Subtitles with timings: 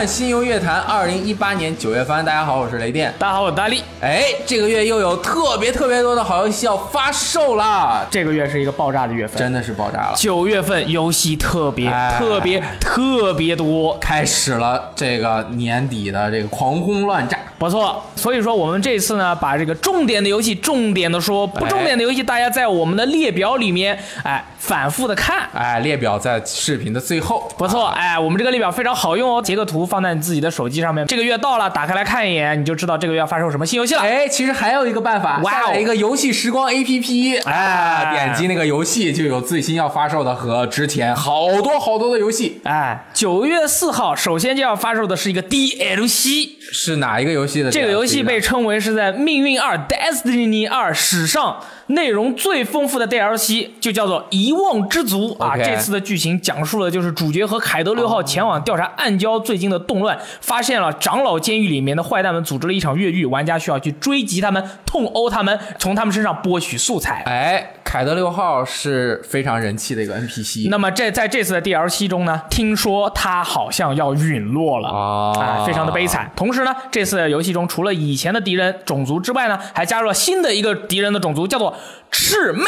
[0.00, 3.12] 看新游乐坛二零一八年九月番，大家好，我是雷电。
[3.18, 3.84] 大家好，我是大力。
[4.00, 10.14] 哎，这个月又有特别特别多的好游戏要发售了，这个月是一个爆炸的月份，真的是爆炸了。
[10.16, 18.02] 九月份游戏特别哎特别特别多，开始了这个年底的这个狂轰乱炸，不错。
[18.16, 25.48] 所以说我们这次呢，把这个重点的游戏重点的说，不重点的游戏大家在我们的列表里面，哎，反复的看。
[25.54, 27.50] 哎，列表在视频的最后。
[27.56, 31.06] 不错，哎，我们这个列表非常好用哦，截个图放在你自己的手机上面。
[31.06, 34.02] 这个月到了，打开来看一眼，你就知道这个月要发售什么新游戏了。
[34.02, 42.60] 哎，其实还有一个办法，下载一个游戏时光 APP，哎哎，点击那个游戏就有最新要发售的和之前好多好多的游戏。
[42.64, 47.70] 哎，九月四号，首先就要发售的是一个 DLC，是哪一个游戏的？
[47.70, 55.56] 这个游戏被称为是在《命运二 Destiny 二》史上内容最丰富的 DLC，就叫做《遗忘之族》啊。
[55.56, 67.22] 这次的剧情讲述的就是主角和凯德六号前往调查暗礁最近的动乱，发现了长老监狱里面的坏蛋们组织了一场越狱，玩家需要去追击他们，痛殴他们，从他们身上剥取素材。
[67.26, 70.68] 哎，凯德六号是非常人气的一个 NPC。
[70.68, 76.30] 那么这在这次的 DLC 中呢，听说他好像要陨落了哦啊，非常的悲惨。
[76.34, 81.76] 同时呢，这次游戏中除了以前的敌人种族之外呢，还加入了新的一个敌人的种族，叫做
[82.10, 82.64] 魑魅。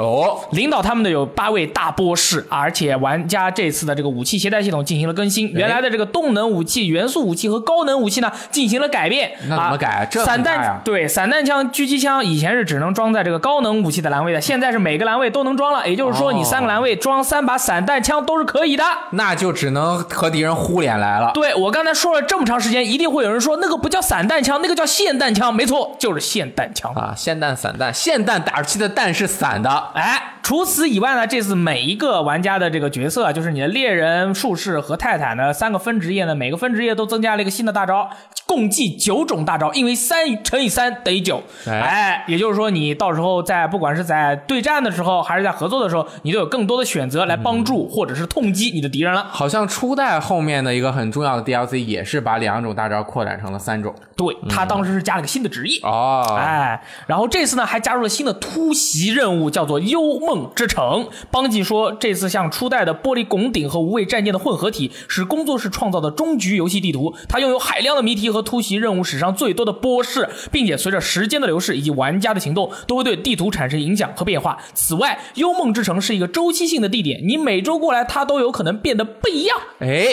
[0.00, 9.32] 哦，领导他们的有八位大波士，而且玩家这次的这个武器携带系统进行了更新，原来的这个动能武器、元素武器和高能武器呢进行了改变。
[9.48, 18.84] 那怎么改啊这很散弹对散弹枪、狙击枪以前是只能装在这个高能武器的栏位的，现在是每个栏位都能装了，也就是说你哦三个栏位装三把散弹枪都是可以的。
[19.12, 21.30] 那就只能和敌人呼脸来了。
[21.34, 25.54] 对我刚才说了这么长时间，一定会有人说那个不叫散弹枪，那个叫霰弹枪。
[25.54, 26.92] 没错，就是霰弹枪。
[26.94, 29.89] 啊，霰弹、散弹，霰弹打出去的弹是散的。
[29.94, 38.10] 哎，除此以外呢，这次每一个玩家的这个角色啊，就是你的猎人、术士和泰坦的三个分职业呢，每个分职业都增加了一个新的大招，
[38.46, 41.42] 共计九种大招，因为三乘以三等于九。
[41.66, 49.26] 哎哎，也就是说，你到时候在不管是在对战的时候，还是在合作的时候，你都有更多的选择来帮助或者是痛击你的敌人了。
[49.30, 53.94] 好像初代后面的一个很重要的 DLC 也是把两种大招扩展成了三种。
[54.16, 55.80] 对他当时是加了个新的职业。
[55.82, 61.08] 哦，哎，然后这次呢还加入了新的突袭任务，叫做幽梦梦之城。
[61.32, 67.12] 邦吉说，这次像初代的玻璃拱顶和无畏战舰的混合体，是工作室创造的终局游戏地图。
[67.28, 74.56] 它拥有海量的谜题和突袭任务史上最多的波士，并且随着时间的流逝以及玩家的行动，都会对地图产生影响和变化。
[74.72, 79.56] 此外，幽梦之城是一个周期性的地点，你每周过来，它都有可能变得不一样。
[79.80, 80.06] 哎，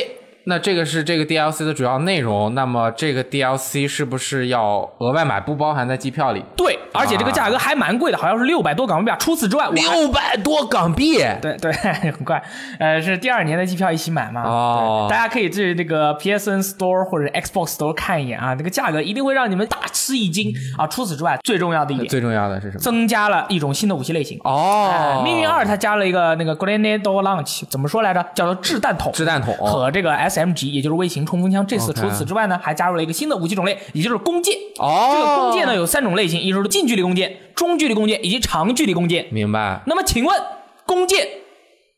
[0.48, 2.56] 那这个是这个 DLC 的主要内容。
[2.56, 6.44] 那么这个 DLC 是不是要额外买，不包含在机票里？
[6.56, 9.18] 对，而且这个价格还蛮贵的，好像是六百多港币啊。
[9.20, 11.18] 除此之外，六百多港币。
[11.42, 11.72] 对对，
[12.12, 12.42] 很快，
[12.80, 14.44] 呃，是第二年的机票一起买嘛？
[14.44, 20.88] 哦大家可以去这个 PSN Store 或者 Xbox Store 看一眼啊，这个价格一定会让你们大吃一惊啊！
[20.88, 22.80] 除此之外，最重要的一点，最重要的是什么？
[22.80, 24.40] 增加了一种新的武器类型。
[24.46, 28.26] 哦哎，命运二它加了一个那个 Grenade Launch，怎么说来着？
[28.34, 29.12] 叫做掷弹筒。
[29.14, 31.66] 掷弹筒和这个 SMG，也就是微型冲锋枪。
[31.66, 34.56] 这次除此之外呢，还加入了一个新的武器种类，也就是弓箭。
[34.80, 39.26] 哦这个弓箭呢有三种类型，也就是近距离弓箭、中距离弓箭以及长距离弓箭。
[39.32, 39.82] 明白。
[39.88, 40.40] 那么请问，
[40.86, 41.28] 弓箭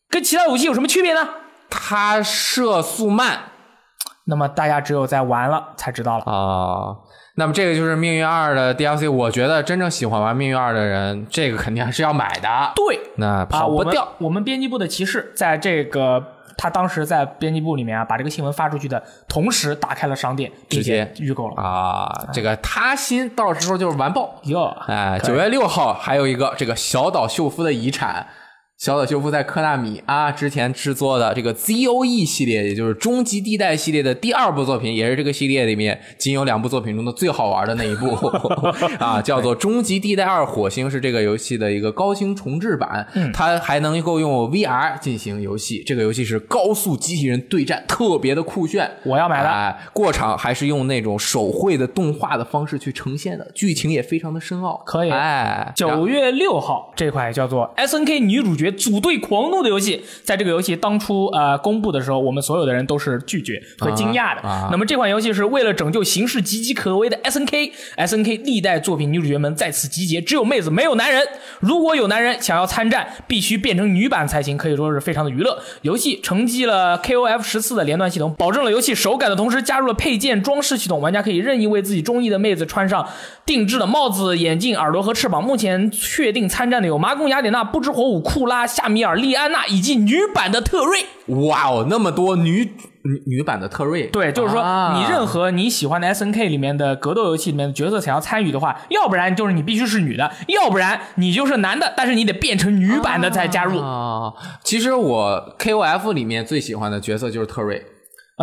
[0.10, 1.28] 跟其他武器有什么区别呢？
[1.70, 3.40] 它射速慢
[4.26, 6.24] 那么大家只有在玩了才知道了。
[6.26, 6.98] 啊、
[7.36, 9.12] 那么这个就是命运二的 DLC。
[9.12, 12.72] 我觉得真正喜欢玩命运二的人，这个肯定还是要买的。
[12.76, 14.08] 对啊，那跑我们不掉。
[14.20, 16.24] 我们编辑部的骑士在这个
[16.60, 21.56] 他当时在编辑部里面啊，把这个新闻发出去的同时，打开了商店，并且预购了。
[21.56, 24.36] 啊，这个他心到时候就是完爆。
[24.44, 28.28] 哟，哎，九月六号还有一个这个小岛秀夫的遗产。
[28.80, 38.08] 小岛秀夫在科纳米啊之前制作的这个 ZOE 系列，也就是终极地带系列的第二部作品，也是这个系列里面仅有两部作品中的最好玩的那一部
[38.98, 43.06] 啊，叫做《终极地带二火星》，是这个游戏的一个高清重制版。
[43.34, 48.90] 它还能够用 VR 进行游戏，这个游戏是高速机器人对战，特别的酷炫。
[49.04, 54.82] 我要买的哎，过场还是用那种手绘的动画的方式去呈现的，剧情也非常的深奥。
[54.86, 64.42] 可以哎，九月六号这款叫做 S N K 女主角组队狂怒的游戏，在这个游戏当初呃公布的时候，我们所有的人都是拒绝和惊讶的。
[64.42, 71.22] 啊啊那么这款游戏是为了拯救形势岌岌可危的 S N K S N K 历代作品女主角们在此集结，只有妹子没有男人。
[71.60, 75.60] 如果有男人想要参战，必须变成女版才行，可以说是非常的娱乐。
[75.82, 83.08] 游戏承继了 KOF 十四的连段系统，保证了游戏手感的同时，加入了配件装饰系统，玩家可以任意为自己中意的妹子穿上
[83.46, 85.44] 定制的帽子、眼镜、耳朵和翅膀。
[85.44, 91.06] 目前确定参战的有麻宫雅典娜、不知火舞、库拉、夏米尔、莉安娜以及女版的特瑞。
[91.48, 92.72] 哇哦，那么多女
[93.04, 94.08] 女女版的特瑞。
[94.08, 103.82] 对，就是说啊你任何你喜欢的 S N K 里面的格斗游戏里面的角色想要参与的话，要不然就是你必须是女的，要不然你就是男的，但是你得变成女版的再加入。
[104.64, 107.86] 其实我 KOF 里面最喜欢的角色就是特瑞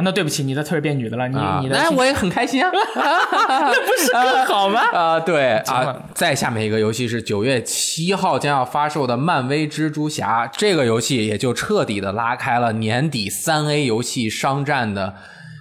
[0.03, 2.71] 那对不起，你的特别变女的了，你、啊，你的那我也很开心啊。
[2.95, 4.81] 那不是更好吗？
[4.93, 15.15] 啊，对啊，再下面一个游戏是九月七号将要发售的漫威蜘蛛侠，这个游戏也就彻底的拉开了年底三 A 游戏商战的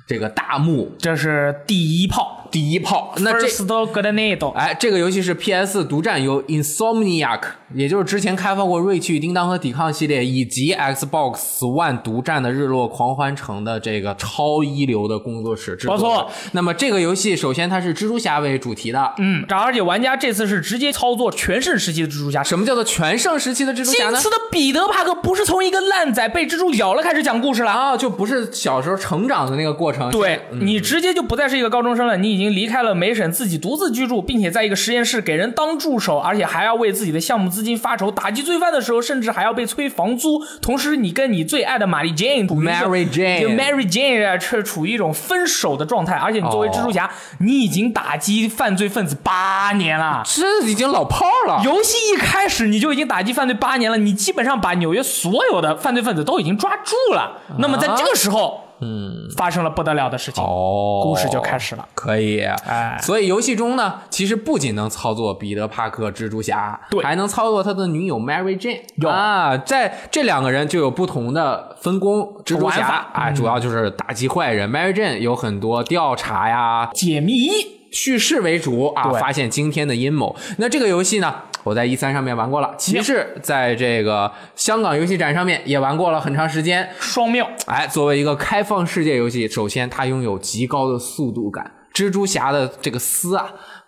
[0.07, 3.13] 这个大幕这是第一炮，第一炮。
[3.17, 4.49] 那这 Grenade。
[4.53, 7.41] 哎，这个游戏是 PS 独占，由 Insomniac，
[7.73, 15.97] 也就是之前开发过《瑞奇与叮当》和《抵抗》系列，以及 Xbox One 独占的《日落狂欢城》的这个超一流的工作室制作。
[15.97, 19.13] 没错那么这个游戏首先它是蜘蛛侠为主题的。
[19.17, 22.41] 嗯，而且玩家这次是直接操作全盛时期的蜘蛛侠。
[22.41, 24.13] 什么叫做全盛时期的蜘蛛侠呢？
[24.13, 27.71] 这次的彼得·帕克不是从一个烂仔被蜘蛛咬了开始讲故事了。
[27.71, 30.09] 啊，就不是小时候成长的那个过程。
[30.09, 40.43] 对你直接就不再是一个高中生了，你已经离开了梅婶，自己独自居住，并且在一个实验室给人当助手，而且还要为自己的项目资金发愁，打击罪犯的时候，甚至还要被催房租。
[40.61, 47.09] 同时，你跟你最爱的玛丽 Jane Mary Jane 就 Mary Jane 啊，是处于一种分手的状态，而且你作为蜘蛛侠，
[47.39, 50.23] 你已经打击犯罪分子八年了。
[50.25, 51.61] 这已经老炮儿了。
[51.63, 57.41] 游戏一开始你就已经打击犯罪八年了，你基本上把纽约所有的犯罪分子都已经抓住了。
[57.59, 61.87] 那么在这个时候，嗯，发生了不得了的事情，哦，故事就开始了。
[61.93, 62.97] 可以，哎。
[63.01, 67.03] 所以游戏中呢，其实不仅能操作彼得·帕克蜘蛛侠，对。
[67.03, 69.09] 还能操作他的女友 Mary Jane 有。
[69.09, 72.35] 啊，在这两个人就有不同的分工。
[72.45, 77.49] 蜘蛛侠啊，主要就是打击坏人、m a r y Jane 有很多调查呀、解谜，
[77.91, 80.35] 叙事为主啊，发现惊天的阴谋。
[80.57, 81.33] 那这个游戏呢，
[81.65, 86.87] 我在一三上面玩过了，骑士在这个香港游戏展上面也玩过了很长时间。
[86.99, 87.49] 双妙。
[87.65, 91.71] 哎，作为一个开放世界游戏，首先它拥有极高的速度感。
[91.91, 93.47] 蜘蛛侠的这个丝啊，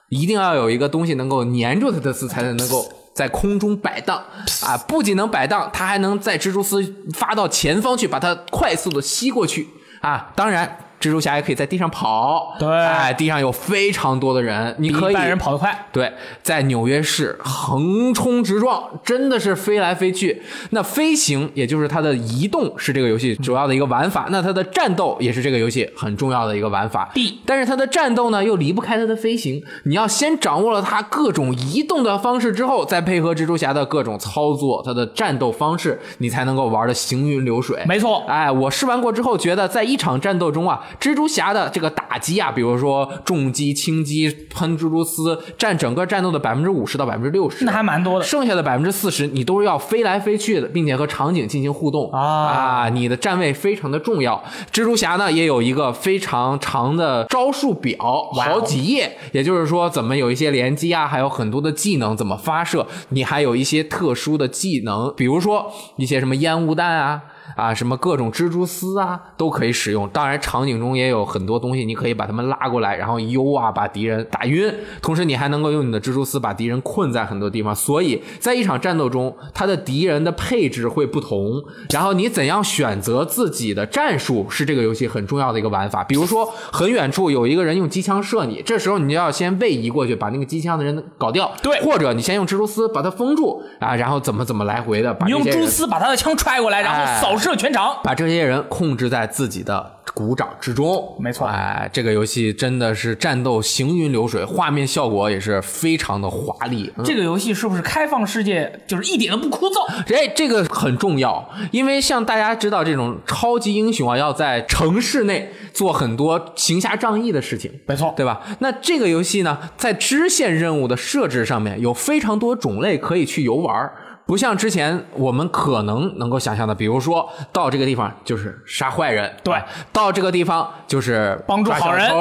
[0.10, 4.24] 一定要有一个东西能够粘住它的丝，才能能够在空中摆荡
[4.66, 4.76] 啊！
[4.88, 6.82] 不仅能摆荡，它还能在蜘蛛丝
[7.14, 9.68] 发到前方去，把它快速的吸过去
[10.02, 10.34] 啊！
[10.36, 10.80] 当然。
[11.00, 15.88] 蜘蛛侠也可以在地上跑，对哎，地上有非常多的人，你可以比一般人跑得快。
[15.92, 16.12] 对，
[16.42, 20.42] 在纽约市横冲直撞，真的是飞来飞去。
[20.72, 24.28] 那飞行，也就是它的移动，是这个游戏主要的一个玩法。
[24.30, 27.10] 那它的战斗也是这个游戏很重要的一个玩法。
[27.14, 29.64] 地但是它的战斗呢，又离不开它的飞行。
[29.84, 37.84] 你要先掌握了它各种移动的方式之后，再配合蜘蛛侠的各种操作，它的战斗方式，你才能够玩的行云流水。
[37.88, 48.26] 没错，哎，我试完过之后，觉得在一场战斗中啊，蜘蛛侠的这个打击啊，比如说重击、轻击、喷蜘蛛丝，占整个战斗的百分之五十到百分之六十，那还蛮多的。
[48.26, 54.44] 剩下的百分之四十，你都是要飞来飞去的，并且和场景进行互动啊你的站位非常的重要。
[54.72, 57.98] 蜘蛛侠呢，也有一个非常长的招数表，
[58.34, 67.22] 好几页，也就是说，怎么有一些连击啊，还有很多的技能怎么发射，你还有一些特殊的技能，比如说一些什么烟雾弹啊。
[67.56, 70.08] 啊，什么各种蜘蛛丝啊，都可以使用。
[70.10, 74.74] 当然，场景中也有很多东西，你可以把它们拉过来，然后 U 啊，把敌人打晕。
[75.02, 77.76] 同时，你还能够用你的蜘蛛丝把敌人困在很多地方。
[77.76, 81.64] 所以在一场战斗中，他的敌人的配置会不同。
[81.92, 86.04] 然后你怎样选择自己的战术，是这个游戏很重要的一个玩法。
[86.04, 91.52] 比如说，很远处有一个人用机枪射你，这时候你就要先位移过去，把那个机枪的人搞掉。
[91.62, 98.00] 对或者你先用蜘蛛丝把它封住啊，然后怎么怎么来回的把你用蛛丝把他的枪揣过来，然哎后扫射全场。
[98.04, 101.16] 把这些人控制在自己的鼓掌之中。
[101.20, 106.92] 没错哎，这个游戏真的是战斗行云流水，画面效果也是非常的华丽。
[106.98, 109.86] 嗯这个游戏是不是开放世界，就是一点都不枯燥？
[110.14, 118.42] 哎，这个很重要，因为像大家知道，这种超级英雄啊，要在城市内做很多行侠仗义的事情，没错，对吧？
[118.60, 123.94] 那这个游戏呢，在支线任务的设置上面有非常多种类可以去游玩儿。
[124.28, 129.56] 不像之前我们可能能够想象的，比如说到这个地方就是杀坏人，对
[129.94, 132.12] 到这个地方就是帮助好人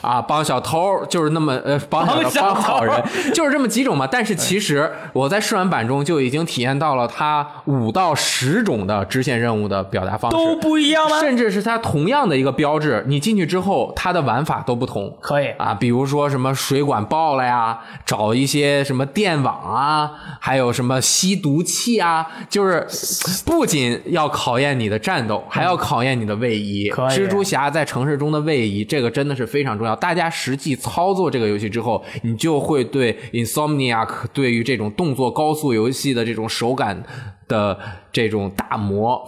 [0.00, 4.06] 啊，帮小偷就是那么呃帮帮好人， 就是这么几种嘛。
[4.10, 11.20] 但是其实我在试玩版中就已经体验到了它五到十种的支线任务的表达方式，都不一样吗？
[11.20, 15.14] 甚至是它同样的一个标志，你进去之后，它的玩法都不同。
[15.20, 22.86] 可以啊，比如说什么水管爆了呀，找一些什么电网啊，还有什么吸毒器啊，就是
[23.44, 26.90] 不仅要考验你的战斗，还要考验你的位移。
[26.90, 29.96] 蜘蛛侠在城市中的位移，这个真的是非常重要。
[29.96, 37.02] 大家实际操作这个游戏之后，你就会对 Insomniac 对于这种动作高速游戏的这种手感
[37.48, 37.78] 的
[38.12, 39.20] 这种打磨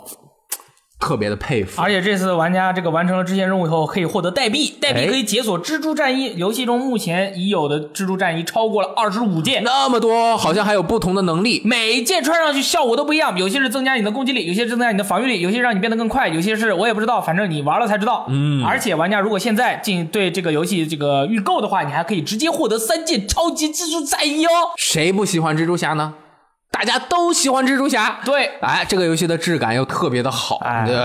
[1.03, 1.83] 特别的佩服。
[1.83, 6.33] 而且这次玩家这个完成了支线任务以后，可以获得代币，代币可以解锁蜘蛛战衣。
[6.37, 11.61] 游戏中目前已有的蜘蛛战衣超过了二十五件，那么多，好像还有不同的能力。
[11.65, 18.25] 每一件穿上去效果都不一样，有些是增加你的攻击力，有些是增加你的防御力，有些让你变得更快，有些是我也不知道，反正你玩了才知道。
[18.29, 24.51] 嗯，而且玩家如果现在进对这个游戏这个预购的话，你还可以直接获得三件超级蜘蛛战衣哦。
[24.79, 26.15] 谁不喜欢蜘蛛侠呢？
[26.73, 30.59] 大家都喜欢蜘蛛侠，对，哎，这个游戏的质感又特别的好，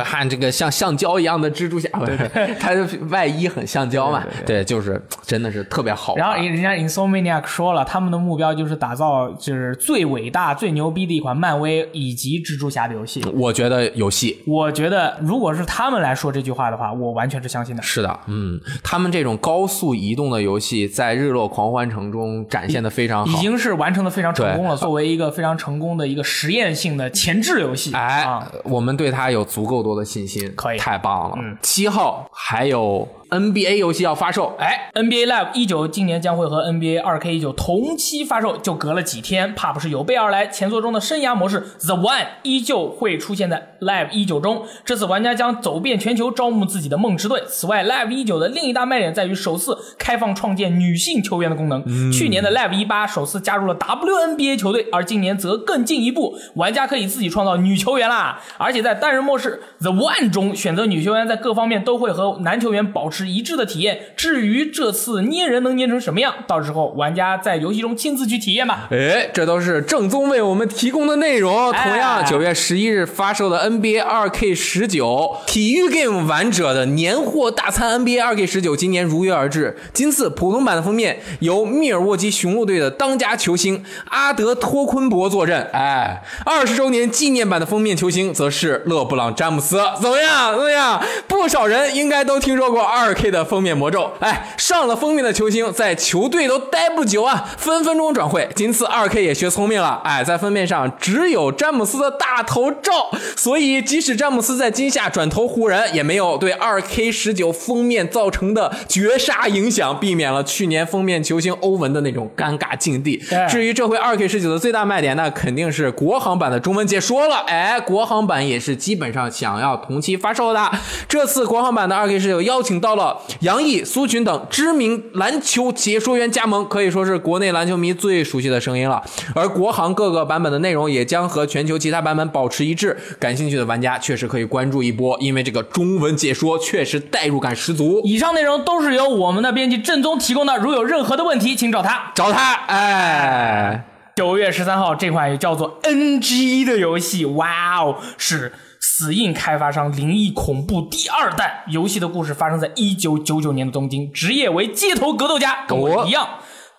[0.04, 1.88] 看这个像橡胶一样的蜘蛛侠，
[2.60, 6.16] 它的外衣很橡胶嘛，对，就是真的是特别好。
[6.16, 13.24] 然后人家 Insomniac 说了，他们的目标就是打造就是最伟大、最牛逼的一款漫威以及蜘蛛侠的游戏。
[13.36, 14.42] 我觉得有戏。
[14.48, 17.84] 我觉得，如果是他们来说这句话的话，我完全是相信的。
[17.84, 23.38] 是的，嗯，他们这种高速移动的游戏在《日落狂欢城》中展现的非常好。
[23.38, 30.78] 已经是完成的非常成功了，作为一个非常成功的一个实验性的前置游戏，哎，啊，我们对它有足够多的信心，可以。
[30.78, 31.36] 太棒了。
[31.42, 31.58] 嗯。
[31.62, 40.48] 七号还有 NBA 游戏要发售，哎，NBA Live 一九今年将会和 NBA 二 K 一九同期发售，就隔了几天，怕不是有备而来。
[40.48, 47.43] 前作中的生涯模式 The One 依旧会出现在 Live 一九中，这次玩家将走遍全球招募自己的梦之队。
[47.48, 51.84] 此外，Live 一九的另一大卖点在于首次开放创建女性球员的功能。
[52.12, 58.39] 去年的 Live 一八首次加入了 WNBA 球队，而今年则更进一步，玩家可以自己创造女球员啦。
[58.57, 64.14] 而且在单人模式 The One 中，选择女球员在各方面都会和男球员保持一致的体验。
[64.18, 68.90] 至于这次捏人能捏成什么样，到时候玩家在游戏中亲自去体验吧。
[68.92, 71.72] 哎，这都是正宗为我们提供的内容。
[71.72, 79.78] 哎同样，九月十一日发售的 NBA 二 K 十九体育 Game 玩者的年货大餐 NBA 二 K 十九今年如约而至。
[79.94, 89.78] 今次普通版的封面由密尔沃基雄鹿队的当家球星阿德托昆博坐镇，哎，二十周年纪念版的封面球星则是勒布朗詹姆斯。
[90.02, 90.52] 怎么样？
[90.52, 91.02] 怎么样？
[91.28, 94.12] 不少人应该都听说过二 K 的封面魔咒。
[94.20, 98.48] 哎，上了封面的球星在球队都待不久啊，分分钟转会。
[98.56, 113.22] 今次二 K 也学聪明了，哎，在封面上只有詹姆斯的大头照，所以即使詹姆斯在今夏转投湖人，也没有对二 K 十九封面造成的绝杀影响，避免了去年封面球星欧文的那种尴尬境地。
[113.50, 117.44] 至于这回二 K 十九的最大卖点，那肯定是国行版的中文解说了。
[117.48, 120.72] 哎，国行版也是基本上想要同期发售的。
[121.08, 129.01] 这次国行版的二 K 十九邀请到了杨毅、苏群等知名篮球解说员加盟，可以说是国内篮球迷最熟悉的声音了。
[129.34, 132.98] 而国行各个版本的内容也将和全球其他版本保持一致。
[133.18, 138.01] 感兴趣的玩家确实可以关注一波，因为这个中文解说确实代入感十足。
[138.04, 142.12] 以上内容都是由我们的编辑正宗提供的，如有任何的问题，请找他。
[142.13, 143.86] 找他，哎。
[144.16, 148.51] 九月十三号，这款叫做 NG 的游戏，哇哦，是
[149.00, 151.62] 死印开发商灵异恐怖第二弹。
[151.68, 156.27] 游戏的故事发生在一九九九年的东京，职业为街头格斗家，跟我一样。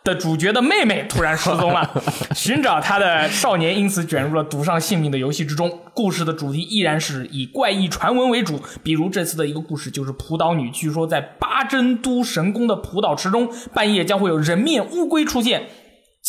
[0.02, 1.88] 的主角的妹妹突然失踪了，
[2.34, 5.78] 寻找她的少年因此卷入了赌上性命的游戏之中。
[5.94, 15.68] 故事的主题依然是以怪异传闻为主，比如这次的一个故事就是蒲岛女，据说在八珍都神宫的蒲岛池中，半夜将会有人面乌龟出现。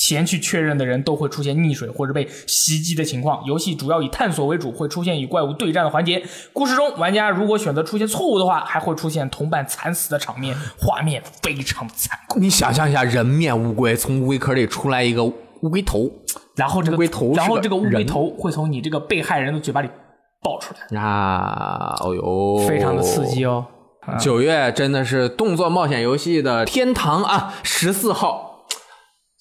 [0.02, 3.44] 前去确认的人都会出现溺水或者被袭击的情况。
[3.46, 6.24] 游戏主要以探索为主，会出现与怪物对战的环节。
[6.54, 12.40] 故事中，玩家如果选择出现错误的话，还会出现同伴惨死的场面，画面非常残酷。
[12.40, 16.10] 你想象一下，人面乌龟从乌龟壳里出来一个乌龟头
[16.56, 19.90] 然后这个乌龟头然后这个乌龟头会从你这个被害人的嘴巴里
[20.42, 23.66] 爆出来，啊，哦呦，非常的刺激哦。
[24.18, 27.54] 九月真的是动作冒险游戏的天堂啊！
[27.62, 28.49] 十四号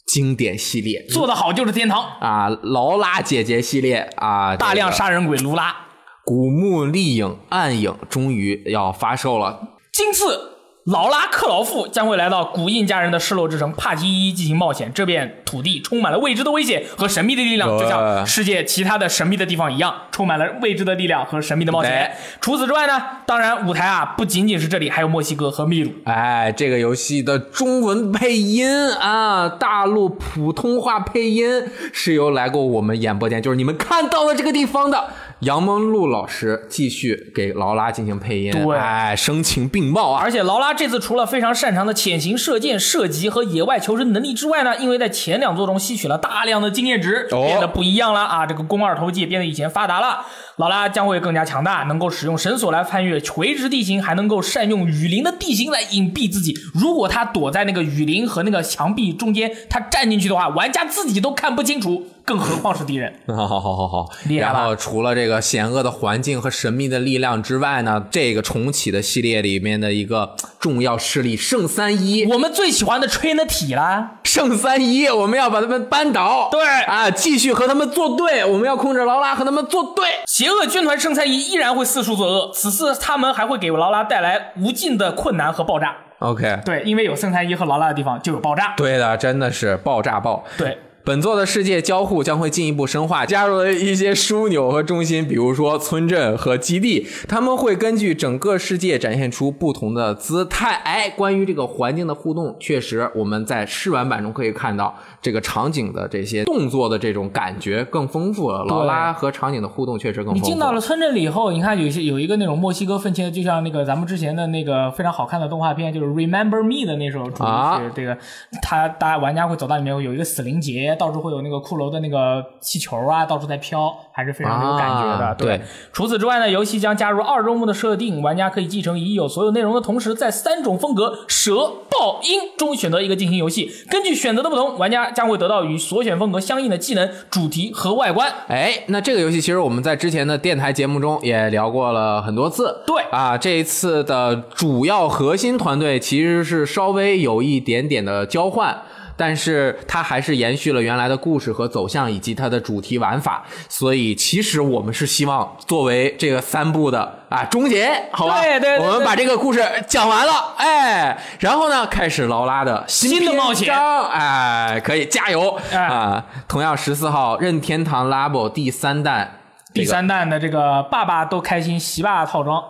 [0.08, 2.02] 经典系列做得好就是天堂。
[2.20, 5.76] 啊，劳拉姐姐系列啊，大量杀人鬼卢拉，
[6.24, 9.76] 古墓丽影暗影终于要发售了。
[9.92, 10.57] 今次
[10.88, 14.90] 劳拉克劳夫将会来到古印加人的失落之城帕提伊进行冒险。
[14.94, 22.10] 这片土地充满了未知的危险和神秘的力量，就像世界其他的神秘的地方一样，充满了未知的力量和神秘的冒险。
[22.40, 25.92] 除此之外呢，当然舞台啊不仅仅是这里，还有墨西哥和秘鲁。
[26.04, 38.50] 哎，这个游戏的中文配音啊，大陆普通话配音是由来过我们演播间，就是你们看到了这个地方的杨蒙路老师继续给劳拉进行配音。
[38.50, 40.20] 对哎，声情并茂啊！
[40.20, 48.46] 而且劳拉这次除了非常擅长的潜行、射箭、射击和野外求生能力之外呢，因为在前两作中吸取了大量的经验值，哦变得不一样了啊！
[48.46, 50.26] 这个肱二头肌也变得以前发达了。
[50.58, 56.52] 劳拉将会更加强大，能够使用绳索来翻越垂直地形，还能够善用雨林的地形来隐蔽自己。
[56.74, 63.14] 如果他躲在那个雨林和那个墙壁中间，他站进去的话，玩家自己都看不清楚，更何况是敌人。
[63.28, 76.48] 好好好好好，厉害吧然后除了这个险恶的环境和神秘的力量之外呢，这个重启的系列里面的一个重要势力圣三一，我们最喜欢的 Trinity 啦，圣三一，我们要把他们扳倒。
[76.50, 80.04] 对啊，继续和他们作对，我们要控制劳拉和他们作对。
[80.26, 85.94] 邪恶军团圣餐一依然会四处作恶，此次他们还会给劳拉带来无尽的困难和爆炸。
[86.18, 88.74] OK，对，因为有圣餐一和劳拉的地方就有爆炸。
[88.76, 90.44] 对的，真的是爆炸爆。
[90.56, 90.76] 对，
[91.08, 100.74] 本作的世界交互将会进一步深化，加入了一些枢纽和中心，比如说村镇和基地，他们会根据整个世界展现出不同的姿态。
[100.84, 108.62] 哎，关于这个环境的互动，确实我们在试玩版中可以看到这个场景的这些动作的这种感觉更丰富了。
[108.64, 110.46] 劳拉和场景的互动确实更丰富。
[110.46, 117.44] 你进到了村镇里以后，你看有些有一个那种墨西哥愤青的，就像那个咱们之前的那个非常好看的动画片，就是《Remember Me》的那首主题曲。
[117.44, 118.14] 啊这个
[118.60, 125.26] 他大家玩家会走到里面有一个死灵节，到处会有那个骷髅的那个气球啊，到处在飘，还是非常有感觉的。
[125.26, 125.60] 啊对对
[125.92, 133.70] 除此之外呢，游戏将加入二周目的设定，玩家可以继承已有所有内容的同时，在三种风格蛇、豹、鹰中选择一个进行游戏。
[133.88, 138.30] 根据选择的不同，玩家将会得到与所选风格相应的技能、主题和外观。
[138.48, 142.82] 哎，那这个游戏其实我们在之前的电台节目中也聊过了很多次。
[142.86, 148.82] 对啊，这一次的主要核心团队其实是稍微有一点点的交换。
[149.18, 158.40] 但是它还是延续了原来的故事和走向以及它的主题玩法，所以其实我们是希望作为这个三部的啊终结，好吧？
[158.40, 166.24] 对对对我们把这个故事讲完了，哎，然后呢开始劳拉的新新的冒险哎，可以加油、哎啊！
[166.46, 169.40] 同样十四号任天堂 Labo 第三弹
[169.74, 172.62] 第三弹的这个爸爸都开心洗爸套装，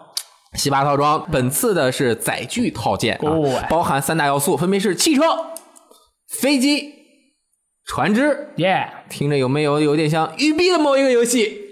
[0.55, 5.23] 西巴套装，本次的是载具套件啊，哦包含三大要素，分别是汽车、
[6.29, 6.95] 飞机、
[7.85, 8.49] 船只。
[8.57, 11.68] 耶、听着有没有有点像育碧的某一个游戏？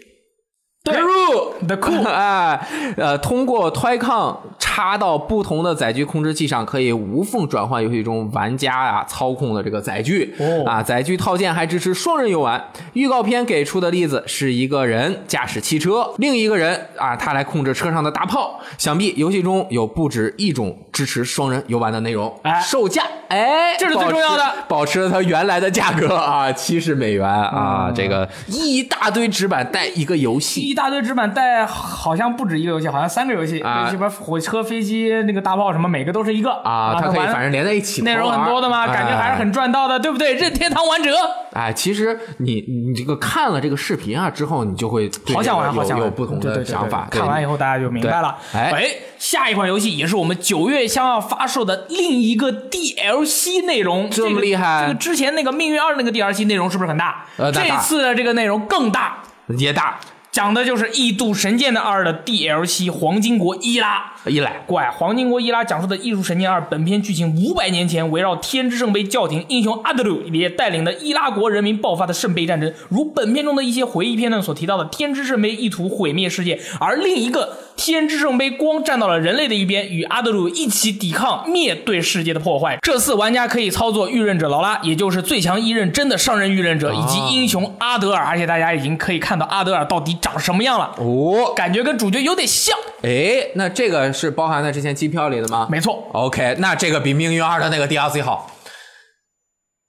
[0.87, 10.35] 对 Guru The Cool 哎，呃，通过 Toy-Con 插到不同的载具控制器上，可以无缝转换游戏中玩家啊操控的这个载具。
[10.39, 12.63] 哦啊，载具套件还支持双人游玩。
[12.93, 18.61] 预告片给出的例子是一个人驾驶汽车，另一个人啊他来控制车上的大炮。
[18.79, 22.33] 想必游戏中有不止一种支持双人游玩的内容。
[22.43, 40.35] 哎售价哎，这是最重要的保持了它原来的价格啊，七十美元啊，嗯这个一大堆纸板带一个游戏一大堆纸板带，好像不止一个游戏，好像三个游戏，啊这边火车、飞机、那个大炮什么，每个都是一个啊，它可以反正连在一起，内容很多的嘛，感觉还是很赚到的，对不对？
[40.35, 41.11] 任天堂玩者，
[41.55, 41.73] 哎。
[41.73, 47.09] 其实你你这个看了这个视频啊之后，你就会好想玩，好想玩，有有不同的想法。
[47.11, 48.37] 看完以后大家就明白了。
[48.53, 57.25] 对哎下一款游戏也是我们九月将要发售的另一个 DLC 内容，这么厉害这个之前那个《命运二》那个 DLC 内容是不是很大？
[57.39, 59.23] 呃这次的这个内容更大。
[59.57, 59.97] 也大
[60.37, 64.13] 讲的就是《异度神剑》的二的 DLC《黄金国伊拉》。
[64.31, 82.77] 伊拉怪《黄金国伊拉》讲述的《艺术神剑二》本片剧情五百年前围绕天之圣杯教廷英雄阿德鲁也带领的伊拉国人民爆发的圣杯战争，如本片中的一些回忆片段所提到的天之圣杯意图毁灭世界，而另一个天之圣杯光站到了人类的一边，与阿德鲁一起抵抗灭对世界的破坏。
[82.83, 92.77] 这次玩家可以操作御刃者劳拉，也就是最强一刃真的上任御刃者，以及英雄阿德尔，而且大家已经可以看到阿德尔到底长什么样了，哦，感觉跟主角有点像。
[93.03, 95.69] 哎，那这个是包含在之前机票里的吗？
[95.71, 98.51] 没错，OK，那这个比命运二的那个 DLC 好。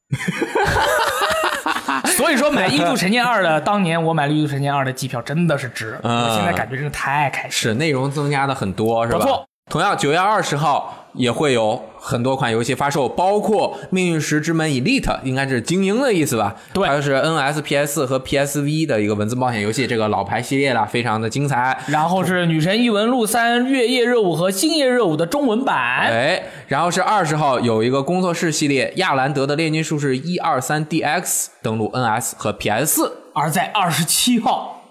[2.15, 7.51] 所以说买《印度神剑二》的，当年我买了《异度神剑二》的机票真的是值，嗯我现在感觉真的太开心。
[7.51, 9.19] 是内容增加的很多，是吧？
[9.19, 9.47] 不错。
[9.69, 16.55] 同样，九月二十号也会有很多款游戏发售，包括《命运石之门 Elite》，应该是精英的意思吧？
[16.73, 21.77] 对它是 NS、PS 和 PSV 的一个文字冒险游戏，这个老牌系列了，非常的精彩。
[21.87, 25.75] 然后是《女神异闻录三：月夜热舞》和《星夜热舞》的中文版。
[25.75, 33.17] 哎，然后是二十号有一个工作室系列，亚兰德的炼金术士一二三 DX 登陆 NS 和 PS 四。
[33.33, 34.81] 而在二十七号，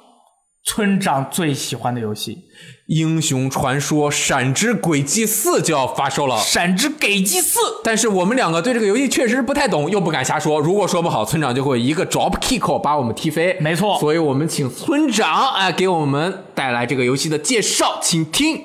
[0.62, 2.45] 村长最喜欢的游戏
[2.87, 7.59] 英雄传说闪之轨迹四就要发售了《闪之轨迹四》。
[7.83, 10.61] 但是我们两个对这个游戏确实不太懂，又不敢瞎说。
[10.61, 13.57] 如果说不好，村长就会一个 drop kick 把我们踢飞。
[13.61, 18.62] 没错所以我们请村长哎给我们带来这个游戏的介绍，请听。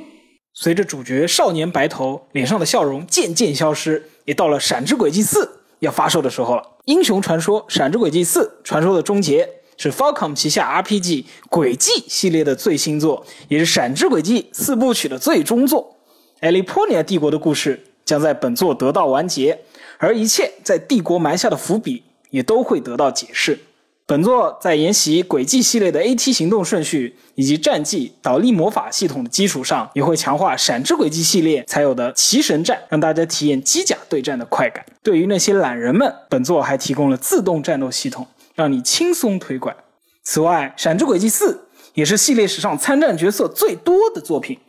[0.54, 5.46] 随着主角少年白头脸上的笑容渐渐消失，也到了《闪之轨迹四》
[5.80, 6.62] 要发售的时候了。
[6.86, 9.46] 英雄传说《闪之轨迹四：传说的终结》
[9.82, 15.96] 是 Falcom 旗下 RPG《轨迹》系列的最新作，也是《闪之轨迹》四部曲的最终作。
[16.42, 19.62] 埃利波尼亚帝国的故事将在本作得到完结，
[19.98, 23.58] 而一切在帝国埋下的伏笔也都会得到解释。
[24.06, 34.86] 本作在沿袭轨迹系列的 AT 行动顺序以及战绩倒立魔法系统的基础上，也会强化闪之轨迹系列才有的骑神战，让大家体验机甲对战的快感。
[35.02, 38.28] 对于那些懒人们，本作还提供了自动战斗系统，
[38.62, 39.76] 让你轻松推拐。
[40.22, 44.60] 此外，闪之轨迹四也是系列史上参战角色最多的作品。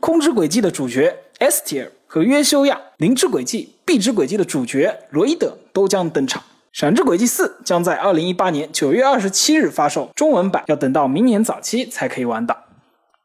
[0.00, 6.42] 空之轨迹的主角 S 提尔和约修亚，灵之轨迹、壁之轨迹的主角罗伊德都将登场。
[6.72, 12.56] 《闪之轨迹四》将在二零一八年九月二十七日发售，中文版要等到明年早期才可以玩到。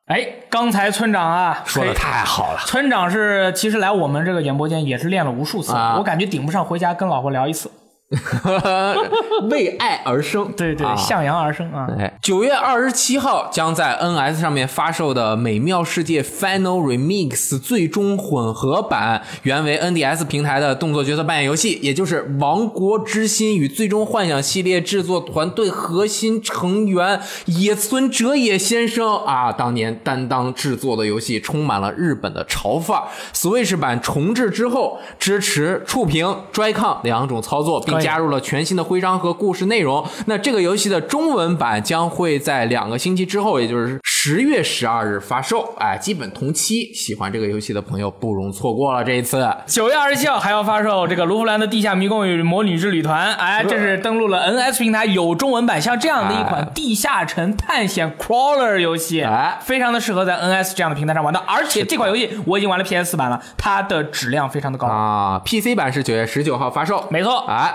[0.07, 2.59] 哎，刚才村长啊说的太好了。
[2.65, 7.71] 村长是其实来我们这个演播间也是练了无数次，啊我感觉顶不上回家跟老婆聊一次。
[9.51, 11.87] 为爱而生，对对，啊向阳而生啊！
[11.99, 33.03] 哎，九月二十七号将在 NS 上面发售的《美妙世界 Final Remix》最终混合版，原为 NDS 平台的动作角色扮演游戏，也就是《王国之心》与《最终幻想》系列制作团队核心成员野村哲也先生啊，当年担当制作的游戏充满了日本的潮范儿。
[33.33, 40.05] Switch 版重置之后，支持触屏、Joy-Con 两种操作，并加入了全新的徽章和故事内容。
[40.25, 45.73] 那这个游戏的中文版将会在两个星期之后，也就是十月十二日发售。
[45.77, 49.47] 哎，基本同期，喜欢这个游戏的朋友不容错过了这一次。
[49.65, 56.71] 九月二十七号还要发售这个卢浮兰的地下迷宫与魔女之旅团，哎，这是登录了 NS 平台有中文版，像这样的一款哎。
[56.73, 59.57] 地下城探险 crawler 游戏，哎。
[59.61, 67.05] 非常的适合在 NS 这样的平台上玩的，而且这款游戏我已经玩了 PS 版了，它的质量非常的高，啊，PC 版是九月十九号发售。
[67.09, 67.73] 没错，哎，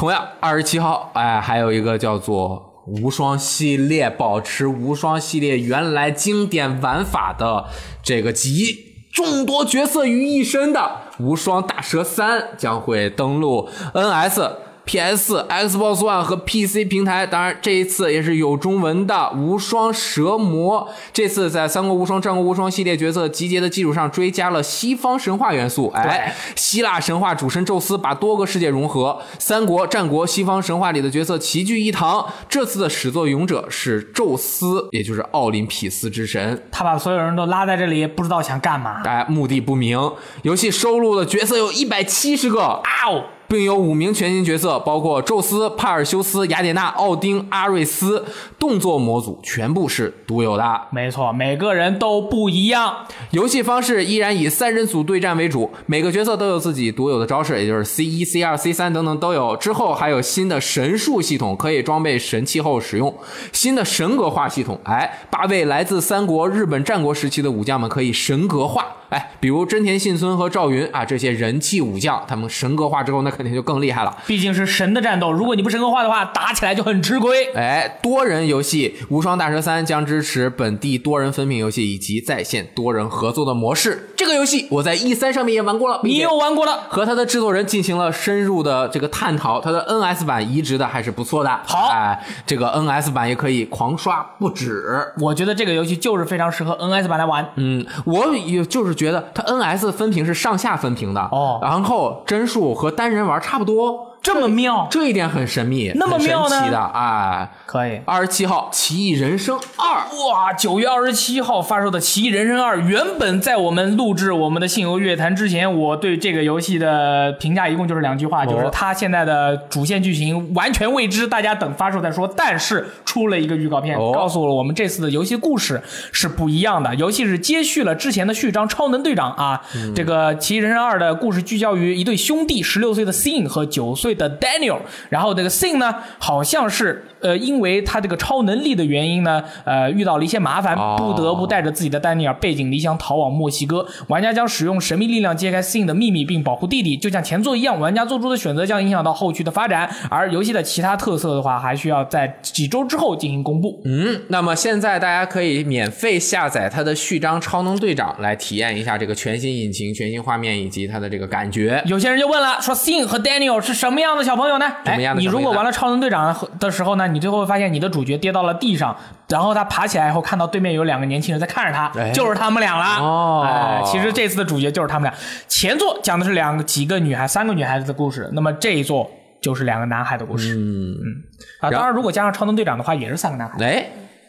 [0.00, 7.66] 同样二十七号，哎，还有一个叫做无双系列，保持无双系列原来经典玩法的
[8.02, 14.50] 这个集众多角色于一身的无双大蛇三将会登陆 NS。
[14.90, 20.80] PS、Xbox One 和 PC 平台，当然这一次也是有中文的《无双蛇魔》。
[21.12, 25.92] 这次在《三国无双》《战国无双》系列角色集结的基础上，追加了西方神话元素。
[25.94, 32.26] 哎，希腊神话主神宙斯把多个世界融合，三国、战国、西方神话里的角色齐聚一堂。
[32.48, 36.60] 这次的始作俑者是宙斯，也就是奥林匹斯之神。
[36.72, 39.02] 他把所有人都拉在这里，不知道想干嘛。
[39.04, 40.10] 哎，目的不明。
[40.42, 48.24] 游戏收录的角色有一百七十个，啊哦，并有五名全新角色，包括宙斯、帕尔修斯、雅典娜、奥丁、阿瑞斯。
[48.60, 50.82] 动作模组全部是独有的。
[50.92, 53.06] 没错，每个人都不一样。
[53.30, 59.56] 游戏方式依然以三人组对战为主，每个角色都有自己独有的招式，也就是 C 一、C 二、C 三等等都有。
[59.56, 63.12] 之后还有新的神术系统，可以装备神器后使用。
[63.52, 68.86] 新的神格化系统，哎，八位来自三国、日本战国时期的武将们可以神格化。
[69.10, 74.16] 哎，比如真田信村和赵云啊，这些人气武将，他们神格化之后，那肯定就更厉害了。
[74.26, 77.52] 毕竟是神的战斗，如果你不神格化的话，打起来就很吃亏。
[77.54, 84.09] 哎，多人游戏《无双大蛇三》将支持本地多人分屏游戏以及在线多人合作的模式。
[84.20, 86.82] 这个游戏我在 E 三上面也玩过了，你又玩过了？
[86.90, 91.48] 和他的制作人进行了深入的这个探讨，他的 NS 版移植的还是不错的。
[91.66, 94.84] 好哎，这个 NS 版也可以狂刷不止。
[95.18, 97.48] 我觉得这个游戏就是非常适合 NS 版来玩。
[97.56, 107.48] 嗯，我也就是觉得它 NS 分屏是上下分屏的哦然后帧数和单人玩差不多，这么妙，这一点很神秘，那么神妙呢奇的，哎。
[107.66, 108.00] 可以。
[108.04, 110.52] 二十七号，《奇异人生二》哇！
[110.52, 122.26] 九月二十七号发售的《奇异人生二》，原本在我们录制我们的信游乐坛之前，我对这个游戏的评价一共就是两句话，就是它现在的主线剧情完全未知，大家等发售再说。
[122.36, 125.80] 但是出了一个预告片，哦告诉了我们这次的游戏故事
[126.12, 126.92] 是不一样的。
[126.96, 129.62] 游戏是接续了之前的序章《超能队长》啊，
[129.94, 134.78] 这个《奇异人生二》的故事聚焦于一对兄弟，十六岁的 Sin 和九岁的 Daniel。
[135.08, 143.86] 然后这个 Sin 呢，好像是呃，因为他这个超能力的原因呢，呃，遇到了一些麻烦，哦不得不带着自己的丹尼尔背井离乡逃往墨西哥。
[144.08, 146.96] 玩家将使用神秘力量揭开 Sin 的秘密，并保护弟弟。
[146.96, 149.88] 就像前作一样，玩家做出的选择将影响到后续的发展。
[150.08, 153.80] 而游戏的其他特色的话，还需要在几周之后进行公布。
[153.84, 161.82] 嗯，那么现在大家可以免费下载它的序章《超能队长》来体验一下这个全新引擎、全新画面以及它的这个感觉。
[161.86, 164.66] 有些人就问了，说 Sin 和 Daniel 是什么样的小朋友呢？
[164.84, 165.22] 什么样的哎？
[165.22, 168.96] 你如果玩了超能队长的时候呢，你最后会发现你的主角跌到了地上，
[169.28, 173.04] 然后他爬起来以后，看到对面有两个年轻人在看着他，哎就是他们俩了。
[173.04, 175.18] 哦哎，其实这次的主角就是他们俩。
[175.48, 179.10] 前作讲的是两个几个女孩、三个女孩子的故事，那么这一作
[179.40, 180.54] 就是两个男孩的故事。
[180.54, 181.22] 嗯嗯，
[181.60, 183.58] 啊，当然如果加上超能队长的话，也是三个男孩。
[183.64, 183.86] 哎，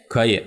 [0.08, 0.44] 可以。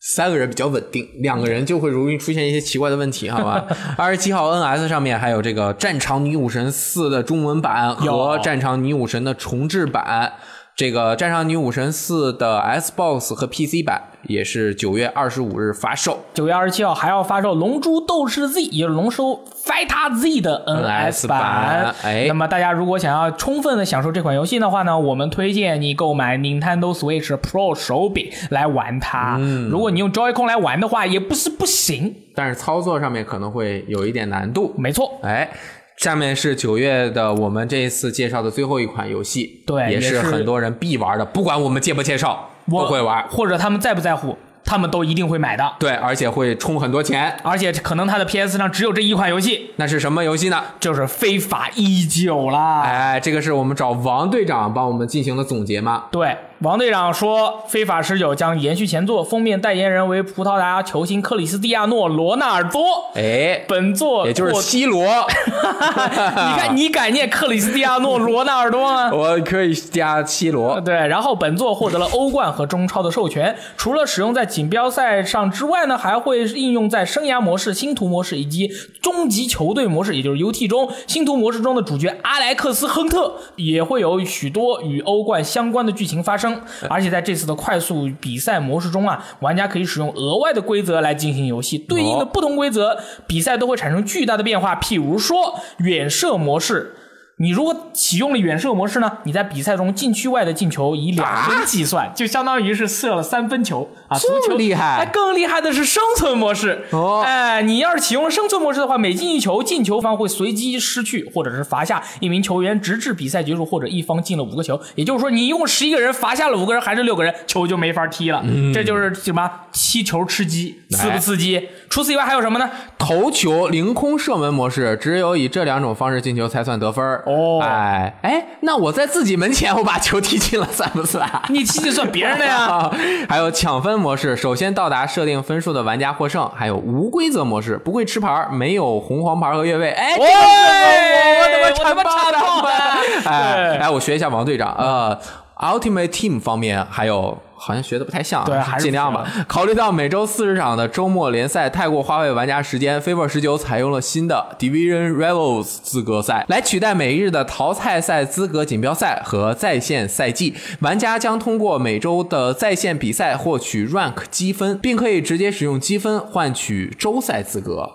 [0.00, 3.66] 三个人比较稳定，两个人就会容易出现一些奇怪的问题，好吧？
[3.98, 10.32] 二十七号 NS 上面还有这个《战场女武神四》的中文版和《战场女武神》的重制版。
[10.78, 16.20] 这个《战场女武神四》的 Xbox 和 PC 版也是九月二十五日发售。
[16.32, 21.40] 九月二十七号还要发售《龙珠斗士 Z》，也就是《龙珠 Fighter Z》的 NS 版。
[21.40, 29.34] 版哎那么大家如果想要充分的享受这款游戏的话呢，我们推荐你购买 Nintendo Switch Pro 手柄来玩它。
[29.40, 32.14] 嗯如果你用 Joy-Con 来玩的话，也不是不行。
[32.36, 34.72] 但是操作上面可能会有一点难度。
[34.78, 35.50] 没错，哎，
[35.98, 43.26] 下面是九月的我们这一次介绍的最后一款游戏，对也是很多人必玩的，不管我们介不介绍，我都会玩。
[43.28, 45.72] 或者他们在不在乎，他们都一定会买的。
[45.80, 47.36] 对，而且会充很多钱。
[47.42, 50.62] 而且可能他的 PS 上只有这一款游戏，那是什么游戏呢？
[50.78, 52.82] 就是《非法一九》啦。
[52.82, 56.04] 哎，这个是我们找王队长帮我们进行的总结吗？
[56.12, 62.82] 对，王队长说，《非法十九》将延续前作，封面代言人为葡萄牙球星克里斯蒂亚诺·罗纳尔多。
[63.14, 69.08] 哎，本作也就是获 C 罗， 你看， 你敢念克里斯蒂亚诺·罗纳尔多吗？
[69.12, 70.80] 我可以加 C 罗。
[70.80, 78.68] 对，然后本作获得了欧冠和中超的授权，除了使用在锦标赛上之外呢，还会应用在生涯模式、星图模式以及
[79.00, 80.90] 终极球队模式，也就是 UT 中。
[81.06, 86.47] 星图模式中的主角阿莱克斯·亨特也会有许多与欧冠相关的剧情发生，
[86.88, 94.76] 而且在这次的快速比赛模式中啊，玩家可以使用额外的规则来进行游戏，对应的不同规则，比赛都会产生巨大的变化。
[94.76, 96.94] 譬如说远射模式。
[97.40, 99.18] 你如果启用了远射模式呢？
[99.22, 104.18] 你在比赛中禁区外的进球以两分计算，就相当于是射了三分球啊！
[104.18, 114.80] 足这球么厉害哎，更厉害的是生存模式哦哎，你要是启用了生存模式的话，每进一球，进球方会随机失去或者是罚下一名球员，直至比赛结束，或者一方进了五个球。
[114.96, 118.42] 也就是说，你一共十一个人罚下了五个人还是六个人，球就没法踢了。
[118.44, 121.68] 嗯这就是什么踢球吃鸡，刺不刺激？
[121.88, 122.68] 除此以外还有什么呢？
[122.98, 131.28] 头球凌空射门模式，只有以这两种方式进球才算得分儿哦哎哎，那我在自己门前我把球踢进了，算不算？
[131.50, 132.56] 你踢进算别人的呀。
[132.56, 132.90] 啊，
[133.28, 136.48] 还有抢分模式，首先到达设定分数的玩家获胜。
[136.54, 139.90] 还有无规则模式，不会吃牌，没有红黄牌和越位。
[139.90, 142.68] 哎，这个我我我他妈插爆的
[143.30, 144.74] 哎对哎，我学一下王队长。
[144.78, 145.18] 呃
[145.58, 147.36] ，Ultimate Team 方面还有。
[147.58, 149.26] 好像学的不太像啊，对还是尽量吧。
[149.48, 160.54] 考虑到每周四十场的周末联赛太过花费玩家时间，FIFA 十九采用了新的 Division Rivals 资格赛，来取代每日的淘汰赛资格锦标赛和在线赛季。
[160.80, 167.90] 玩家将通过每周的在线比赛获取 Rank 积分，并可以直接使用积分换取周赛资格。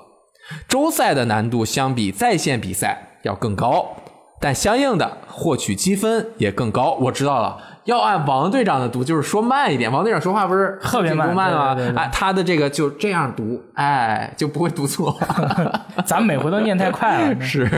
[0.67, 3.95] 周赛的难度相比在线比赛要更高，
[4.41, 6.97] 但相应的获取积分也更高。
[7.03, 9.91] 我知道了，要按王队长的读，就是说慢一点。
[9.91, 11.75] 王队长说话不是特别慢吗？
[11.75, 15.17] 对对对对哎，他的这个就这样读，哎，就不会读错。
[16.05, 17.35] 咱们每回都念太快了。
[17.43, 17.69] 是，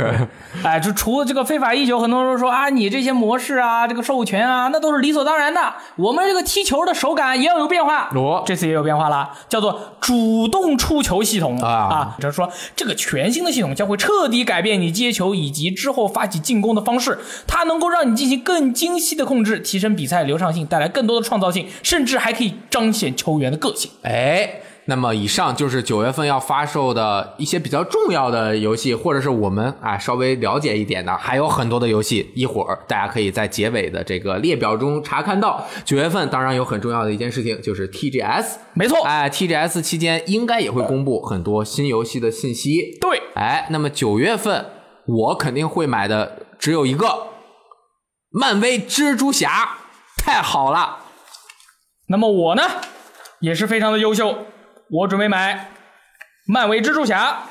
[0.63, 5.59] 哎，就除了这个非法一球，很多人都说啊，你这些模式啊，这个授权啊，那都是理所当然的。
[5.95, 8.09] 我们这个踢球的手感也要有变化。
[8.13, 12.15] 哦这次也有变化了，叫做主动触球系统啊啊。
[12.19, 17.17] 就是说，这个全新的系统将会彻底改变你接球以及之后发起进攻的方式。
[17.47, 23.89] 它能够让你进行更精细的控制，提升比赛流畅性，带来更多的创造性，甚至还可以彰显球员的个性。
[24.03, 24.61] 哎。
[24.87, 35.65] 那么以上就是九月份要发售的一些比较重要的游戏，或者是我们啊稍微了解一点的，还有很多的游戏，一会儿大家可以在结尾的这个列表中查看到。
[35.83, 42.95] 九月份当然有很重要的一件事情，就是 TGS，没错，哎，TGS 期间应该也会公布很多新游戏的信息。
[43.01, 44.67] 对，哎，那么九月份
[45.07, 47.07] 我肯定会买的只有一个，
[48.29, 49.77] 漫威蜘蛛侠，
[50.25, 50.97] 太好了。
[52.07, 52.63] 那么我呢，
[53.41, 54.47] 也是非常的优秀，
[54.89, 55.69] 我准备买
[56.47, 57.43] 漫威蜘蛛侠。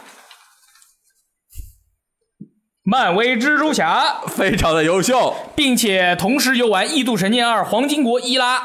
[2.82, 8.58] 漫威蜘蛛侠，非常的优秀，并且同时游玩《异度神剑二》《黄金国伊拉》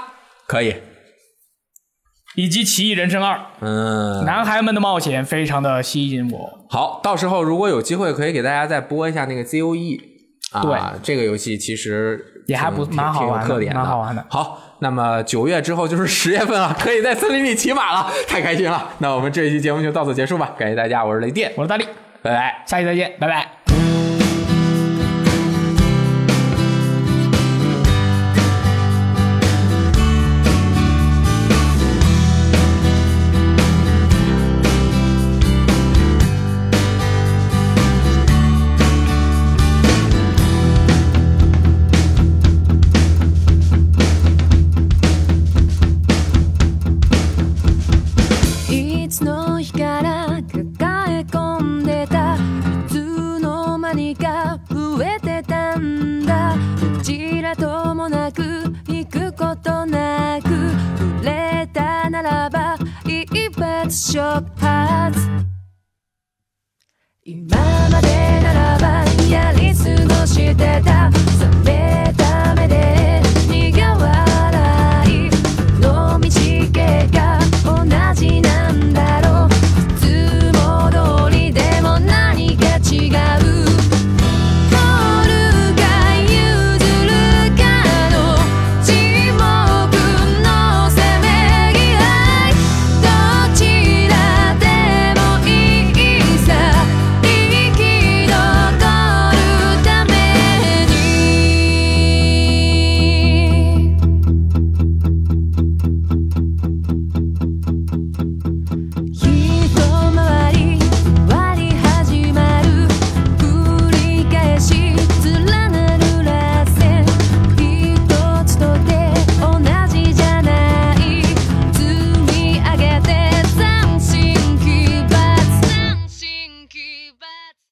[0.47, 0.75] 可以，
[2.35, 6.65] 以及《奇异人生二》，嗯，男孩们的冒险非常的吸引我。
[6.67, 10.01] 好，到时候如果有机会，可以给大家再播一下那个 ZOE。
[10.51, 18.89] 啊，对这个游戏其实也还不挺蛮好玩的蛮好玩的好，那么九月之后就是十月份了，可以在森林里骑马了，太开心了。
[18.97, 21.85] 那我们这一期节目就到此结束吧，感谢大家，我是雷电，我是大力，
[22.21, 22.63] 拜拜。
[22.65, 23.58] 下期再见，拜拜。